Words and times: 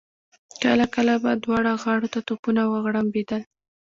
کله 0.63 0.85
کله 0.95 1.13
به 1.23 1.31
دواړو 1.43 1.73
غاړو 1.83 2.07
ته 2.13 2.19
توپونه 2.27 2.61
وغړمبېدل. 2.71 3.41